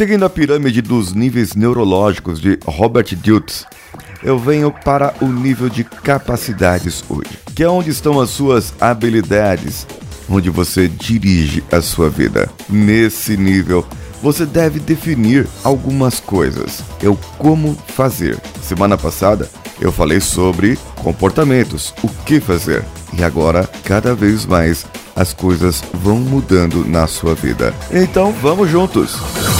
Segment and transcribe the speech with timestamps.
[0.00, 3.66] Seguindo a pirâmide dos níveis neurológicos de Robert Dilts,
[4.22, 9.86] eu venho para o nível de capacidades hoje, que é onde estão as suas habilidades,
[10.26, 12.48] onde você dirige a sua vida.
[12.66, 13.86] Nesse nível,
[14.22, 16.82] você deve definir algumas coisas.
[17.02, 18.38] Eu como fazer.
[18.62, 19.50] Semana passada
[19.82, 22.82] eu falei sobre comportamentos, o que fazer.
[23.12, 27.74] E agora, cada vez mais, as coisas vão mudando na sua vida.
[27.92, 29.59] Então, vamos juntos!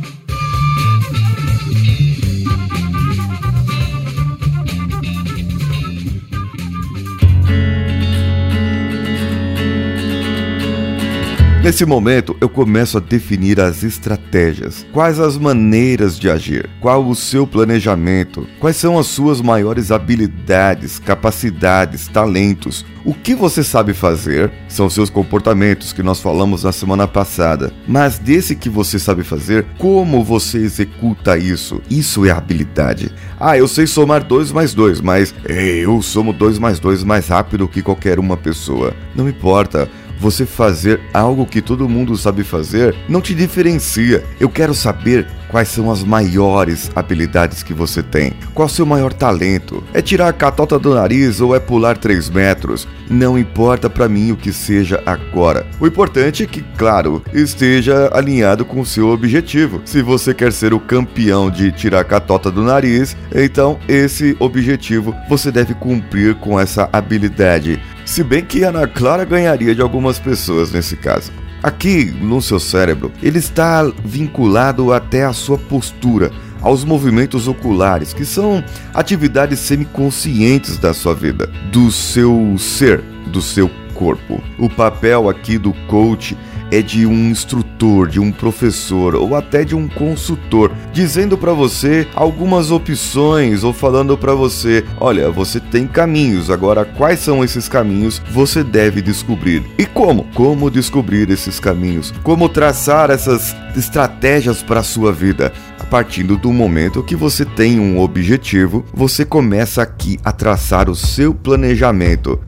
[11.63, 17.13] Nesse momento, eu começo a definir as estratégias, quais as maneiras de agir, qual o
[17.13, 24.51] seu planejamento, quais são as suas maiores habilidades, capacidades, talentos, o que você sabe fazer
[24.67, 27.71] são seus comportamentos que nós falamos na semana passada.
[27.87, 31.81] Mas desse que você sabe fazer, como você executa isso?
[31.89, 33.11] Isso é habilidade.
[33.39, 37.67] Ah, eu sei somar 2 mais 2, mas eu somo 2 mais 2 mais rápido
[37.67, 38.93] que qualquer uma pessoa.
[39.15, 39.89] Não importa
[40.21, 44.23] você fazer algo que todo mundo sabe fazer não te diferencia.
[44.39, 48.33] Eu quero saber quais são as maiores habilidades que você tem.
[48.53, 49.83] Qual seu maior talento?
[49.93, 52.87] É tirar a catota do nariz ou é pular 3 metros?
[53.09, 55.67] Não importa para mim o que seja agora.
[55.79, 59.81] O importante é que, claro, esteja alinhado com o seu objetivo.
[59.83, 65.13] Se você quer ser o campeão de tirar a catota do nariz, então esse objetivo
[65.27, 67.81] você deve cumprir com essa habilidade.
[68.11, 71.31] Se bem que Ana Clara ganharia de algumas pessoas nesse caso.
[71.63, 76.29] Aqui no seu cérebro, ele está vinculado até a sua postura,
[76.59, 78.61] aos movimentos oculares, que são
[78.93, 84.43] atividades semiconscientes da sua vida, do seu ser, do seu corpo.
[84.59, 86.37] O papel aqui do coach
[86.71, 92.07] é de um instrutor, de um professor ou até de um consultor, dizendo para você
[92.15, 98.21] algumas opções ou falando para você: olha, você tem caminhos, agora quais são esses caminhos
[98.31, 99.63] você deve descobrir.
[99.77, 100.23] E como?
[100.33, 102.13] Como descobrir esses caminhos?
[102.23, 105.51] Como traçar essas estratégias para a sua vida?
[105.79, 110.95] A partir do momento que você tem um objetivo, você começa aqui a traçar o
[110.95, 112.39] seu planejamento.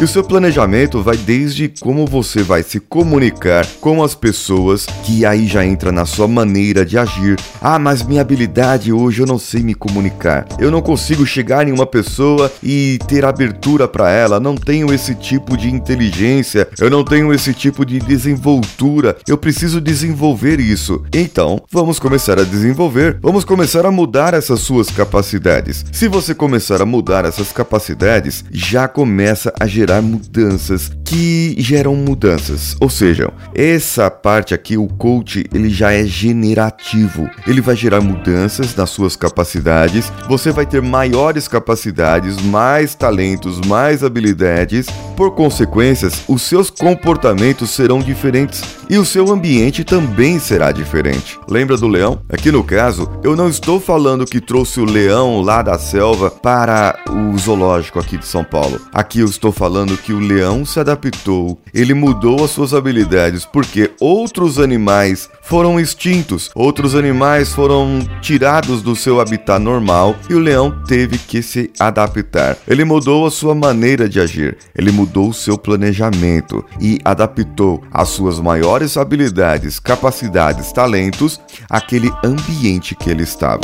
[0.00, 5.26] E o seu planejamento vai desde como você vai se comunicar com as pessoas, que
[5.26, 7.38] aí já entra na sua maneira de agir.
[7.60, 10.46] Ah, mas minha habilidade hoje eu não sei me comunicar.
[10.58, 14.40] Eu não consigo chegar em uma pessoa e ter abertura para ela.
[14.40, 16.66] Não tenho esse tipo de inteligência.
[16.80, 19.18] Eu não tenho esse tipo de desenvoltura.
[19.28, 21.04] Eu preciso desenvolver isso.
[21.12, 23.18] Então, vamos começar a desenvolver.
[23.20, 25.84] Vamos começar a mudar essas suas capacidades.
[25.92, 31.96] Se você começar a mudar essas capacidades, já começa a gerar gerar mudanças que geram
[31.96, 32.76] mudanças.
[32.80, 37.28] Ou seja, essa parte aqui, o coach, ele já é generativo.
[37.44, 40.12] Ele vai gerar mudanças nas suas capacidades.
[40.28, 44.86] Você vai ter maiores capacidades, mais talentos, mais habilidades.
[45.16, 51.38] Por consequências, os seus comportamentos serão diferentes e o seu ambiente também será diferente.
[51.48, 52.22] Lembra do leão?
[52.28, 56.98] Aqui no caso, eu não estou falando que trouxe o leão lá da selva para
[57.08, 58.80] o zoológico aqui de São Paulo.
[58.92, 63.90] Aqui eu estou falando que o leão se adaptou, ele mudou as suas habilidades porque
[64.00, 70.70] outros animais foram extintos, outros animais foram tirados do seu habitat normal e o leão
[70.86, 72.56] teve que se adaptar.
[72.66, 78.08] Ele mudou a sua maneira de agir, ele mudou o seu planejamento e adaptou as
[78.08, 83.60] suas maiores habilidades, capacidades, talentos àquele ambiente que ele estava.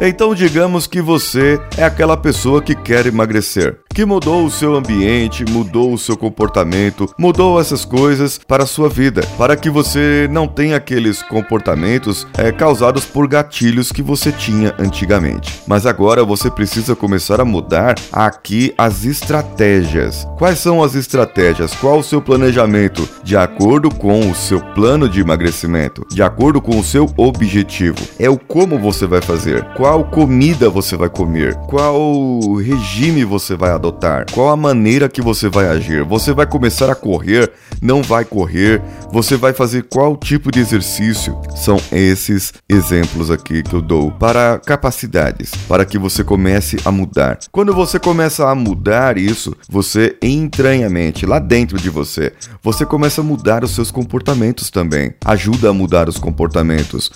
[0.00, 5.44] Então digamos que você é aquela pessoa que quer emagrecer que mudou o seu ambiente,
[5.48, 10.48] mudou o seu comportamento, mudou essas coisas para a sua vida, para que você não
[10.48, 15.62] tenha aqueles comportamentos é, causados por gatilhos que você tinha antigamente.
[15.64, 20.26] Mas agora você precisa começar a mudar aqui as estratégias.
[20.38, 21.72] Quais são as estratégias?
[21.74, 23.08] Qual o seu planejamento?
[23.22, 27.98] De acordo com o seu plano de emagrecimento, de acordo com o seu objetivo.
[28.18, 33.70] É o como você vai fazer, qual comida você vai comer, qual regime você vai
[33.70, 34.24] adotar adotar?
[34.32, 36.02] Qual a maneira que você vai agir?
[36.04, 37.52] Você vai começar a correr?
[37.82, 38.80] Não vai correr?
[39.12, 41.38] Você vai fazer qual tipo de exercício?
[41.54, 47.38] São esses exemplos aqui que eu dou para capacidades, para que você comece a mudar.
[47.52, 52.32] Quando você começa a mudar isso, você entranhamente, lá dentro de você,
[52.62, 55.14] você começa a mudar os seus comportamentos também.
[55.24, 57.10] Ajuda a mudar os comportamentos.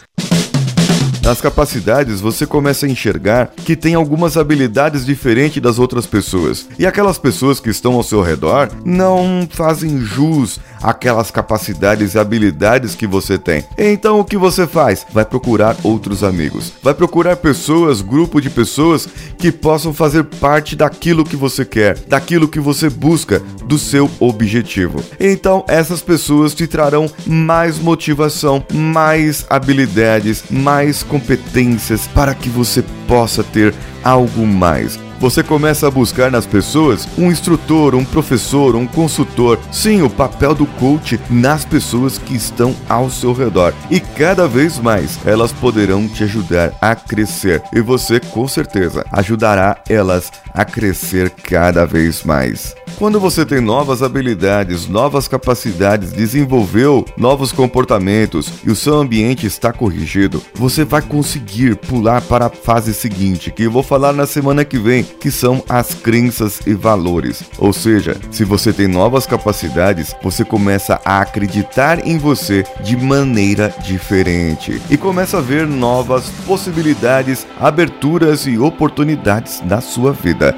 [1.28, 6.66] Nas capacidades, você começa a enxergar que tem algumas habilidades diferentes das outras pessoas.
[6.78, 12.94] E aquelas pessoas que estão ao seu redor não fazem jus aquelas capacidades e habilidades
[12.94, 13.64] que você tem.
[13.76, 15.06] Então o que você faz?
[15.12, 16.72] Vai procurar outros amigos.
[16.82, 19.08] Vai procurar pessoas, grupo de pessoas
[19.38, 25.02] que possam fazer parte daquilo que você quer, daquilo que você busca, do seu objetivo.
[25.18, 33.42] Então essas pessoas te trarão mais motivação, mais habilidades, mais competências para que você possa
[33.42, 39.58] ter algo mais você começa a buscar nas pessoas um instrutor, um professor, um consultor.
[39.70, 43.74] Sim, o papel do coach nas pessoas que estão ao seu redor.
[43.90, 47.62] E cada vez mais elas poderão te ajudar a crescer.
[47.72, 52.74] E você, com certeza, ajudará elas a crescer cada vez mais.
[52.98, 59.72] Quando você tem novas habilidades, novas capacidades, desenvolveu novos comportamentos e o seu ambiente está
[59.72, 64.64] corrigido, você vai conseguir pular para a fase seguinte, que eu vou falar na semana
[64.64, 67.44] que vem, que são as crenças e valores.
[67.56, 73.72] Ou seja, se você tem novas capacidades, você começa a acreditar em você de maneira
[73.80, 80.52] diferente e começa a ver novas possibilidades, aberturas e oportunidades na sua vida.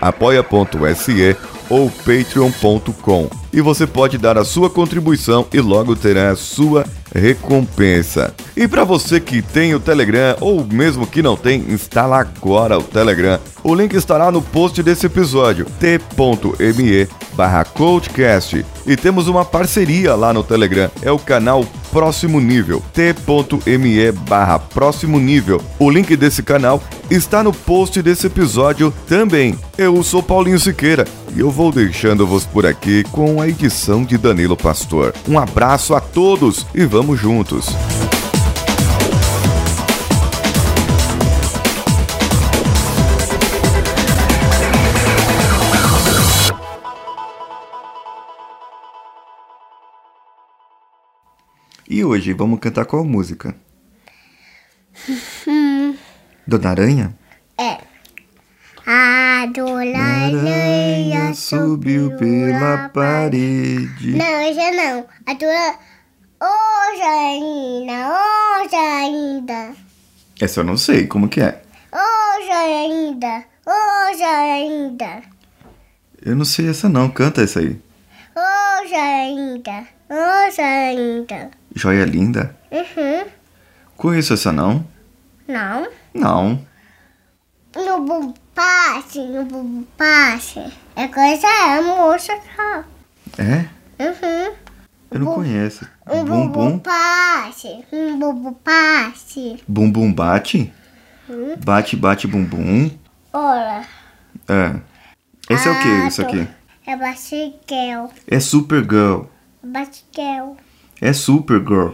[0.00, 1.36] apoia.se
[1.68, 3.30] ou patreon.com.
[3.52, 8.34] E você pode dar a sua contribuição e logo terá a sua recompensa.
[8.56, 12.82] E para você que tem o Telegram ou mesmo que não tem, instala agora o
[12.82, 13.38] Telegram.
[13.62, 17.66] O link estará no post desse episódio, t.me barra.
[18.86, 25.20] E temos uma parceria lá no Telegram, é o canal Próximo Nível, t.me barra Próximo
[25.20, 25.62] Nível.
[25.78, 29.58] O link desse canal está no post desse episódio também.
[29.76, 31.06] Eu sou Paulinho Siqueira
[31.36, 35.12] e eu vou deixando-vos por aqui com a edição de Danilo Pastor.
[35.28, 37.66] Um abraço a todos e vamos juntos!
[51.92, 53.54] E hoje vamos cantar qual música?
[56.48, 57.14] Dona Aranha?
[57.58, 57.76] É.
[58.86, 64.16] A Dona Aranha subiu pela parede.
[64.16, 65.06] Não, essa não.
[65.26, 65.74] A Dona...
[66.40, 69.76] Hoje ainda, hoje ainda.
[70.40, 71.60] Essa eu não sei, como que é?
[71.92, 75.22] Hoje ainda, hoje ainda.
[76.24, 77.78] Eu não sei essa não, canta essa aí.
[78.34, 81.61] Hoje ainda, hoje ainda.
[81.74, 82.56] Joia linda?
[82.70, 83.26] Uhum.
[83.96, 84.86] Conheço essa não?
[85.46, 85.88] Não.
[86.14, 86.66] Não.
[87.74, 90.60] No bumpasse, no bumpasse.
[90.94, 92.84] É coisa, é moça só.
[93.42, 93.68] É?
[94.02, 94.54] Uhum.
[95.10, 95.86] Eu não conheço.
[96.06, 96.48] Um Bum bum.
[96.48, 99.62] bumbum passe, um bumbum passe.
[99.68, 100.72] Bum bum bate?
[101.64, 102.90] Bate, bate, bum bum.
[103.32, 103.86] Olha,
[104.48, 104.74] É.
[105.48, 106.28] Esse é o que Ah, isso tô.
[106.28, 106.48] aqui?
[106.86, 109.24] é basquel, É Supergirl.
[109.62, 110.56] basquel,
[111.02, 111.90] É Supergirl.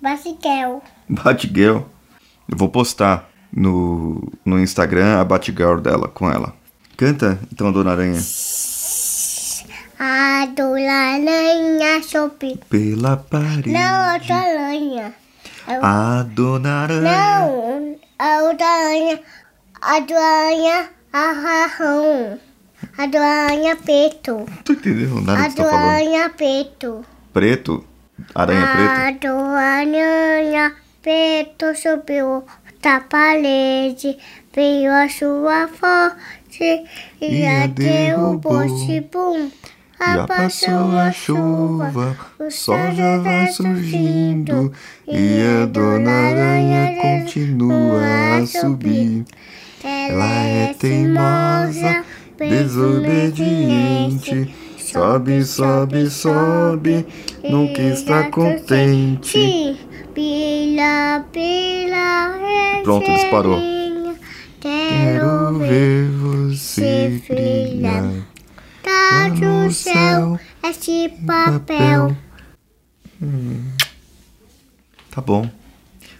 [0.00, 0.82] basquel.
[1.08, 1.78] Batgirl.
[2.48, 6.54] Eu vou postar no, no Instagram a Batgirl dela com ela.
[6.96, 8.20] Canta então, Dona Aranha.
[9.98, 12.58] A dona aranha sobe.
[12.68, 13.70] Pela parede.
[13.70, 15.14] Não, outra aranha.
[15.68, 17.02] Eu- A Dona Aranha.
[17.02, 19.20] Não, a outra aranha,
[19.80, 22.38] a dona aranha arrarrão.
[22.98, 24.32] A dona aranha preto.
[24.38, 25.90] Não tô entendendo nada A que você tá dona falando.
[25.94, 27.04] aranha preto.
[27.32, 27.84] Preto?
[28.34, 28.92] Aranha preta?
[28.92, 29.12] A
[29.60, 32.44] aranha preto subiu
[32.82, 34.18] da parede,
[34.54, 36.84] veio a sua forte
[37.20, 39.00] e, E a derrubou derrubou.
[39.12, 39.50] bum.
[40.04, 44.72] Já passou a chuva, o sol já vai surgindo
[45.06, 48.02] e a dona aranha continua
[48.38, 49.24] a subir.
[49.84, 52.04] Ela é teimosa,
[52.36, 54.52] desobediente,
[54.92, 57.06] sobe, sobe, sobe,
[57.42, 59.78] nunca está contente.
[60.14, 62.38] Pila, pila,
[62.82, 63.58] Pronto, disparou.
[64.60, 68.04] Quero ver você brilhar
[68.82, 70.38] Tá lá no céu.
[70.62, 72.16] este papel.
[73.20, 73.64] Hum.
[75.10, 75.48] Tá bom.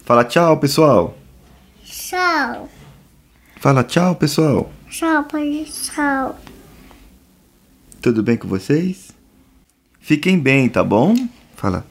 [0.03, 1.15] Fala tchau, pessoal.
[1.85, 2.69] Tchau,
[3.59, 4.71] Fala tchau, pessoal.
[4.89, 6.37] tchau, pessoal.
[8.03, 9.11] Tudo bem com vocês?
[10.01, 11.15] Fiquem bem, tá bom?
[11.55, 11.85] Fala.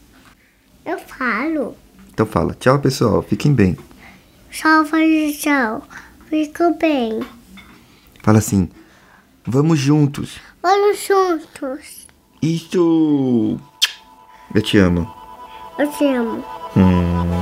[0.85, 1.75] Eu falo.
[2.13, 2.53] Então fala.
[2.53, 3.23] Tchau, pessoal.
[3.23, 3.79] Fiquem bem.
[4.51, 5.83] Tchau, pessoal.
[6.29, 7.19] Fico bem.
[8.23, 8.69] Fala assim.
[9.47, 10.39] Vamos juntos.
[10.63, 12.07] Vamos juntos.
[12.43, 13.59] Isso.
[14.55, 15.11] Eu te amo.
[15.79, 16.45] Eu te amo.
[16.77, 17.42] Hum.